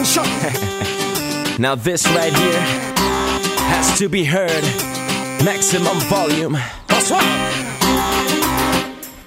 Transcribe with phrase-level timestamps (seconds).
[1.60, 2.60] Now this right here
[3.68, 4.64] has to be heard.
[5.44, 6.56] Maximum volume.
[6.86, 7.22] That's right.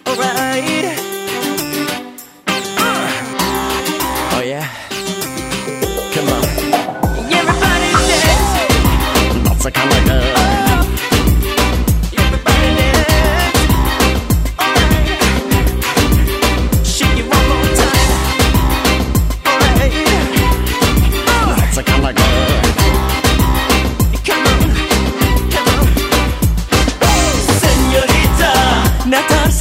[0.07, 0.97] Alright.
[4.35, 4.82] Oh yeah.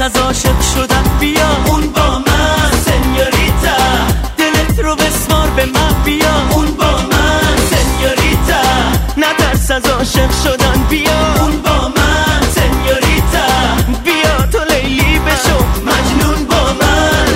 [0.03, 1.49] از عاشق شدن بیا.
[1.67, 3.77] اون با من señorita.
[4.37, 6.35] دلت رو بسمار به من بیا.
[6.51, 8.63] اون با من señorita.
[9.17, 11.35] نترس از عاشق شدن بیا.
[11.41, 13.47] اون با من señorita.
[14.05, 15.59] بیا تو لیلی بشو.
[15.87, 17.29] مجنون با من.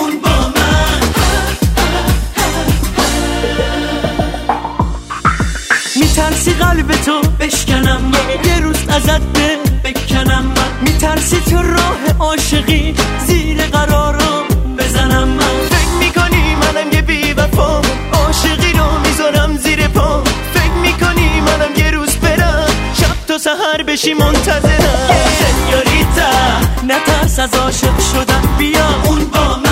[0.00, 1.00] اون با من.
[5.96, 8.12] میترسی قلب تو؟ بشکنم.
[8.96, 9.22] ازت
[9.84, 10.72] بکنم من.
[10.82, 12.94] میترسی تو راه عاشقی
[13.26, 14.44] زیر قرارم
[14.78, 15.56] بزنم من.
[15.70, 17.80] فکر می‌کنی منم یه بی وفا
[18.12, 20.22] عاشقی رو می‌ذارم زیر پا.
[20.54, 22.66] فکر می‌کنی منم یه روز برم
[23.00, 25.08] شب تا سهر بشی منتظرم.
[25.40, 26.30] سنیوریتا
[26.88, 29.71] نترس از عاشق شدن بیا اون با من.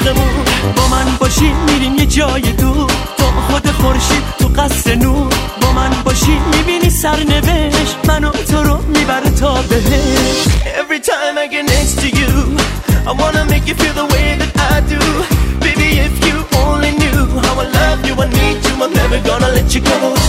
[0.00, 0.44] عشقمون
[0.76, 5.90] با من باشی میریم یه جای دور با خود خورشید تو قصر نور با من
[6.04, 10.44] باشی می‌بینی سرنوشت منو تو رو می‌بره تا بهش
[10.80, 12.32] Every time I get next to you
[13.10, 15.00] I wanna make you feel the way that I do
[15.64, 19.50] Baby if you only knew how I love you I need you I'm never gonna
[19.56, 20.19] let you go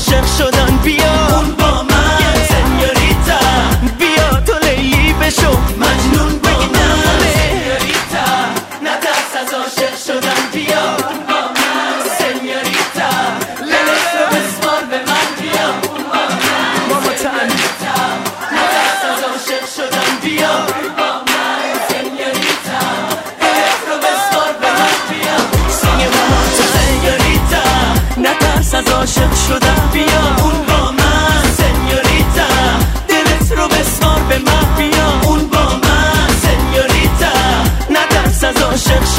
[0.00, 0.59] نترس از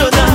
[0.02, 0.31] sonar.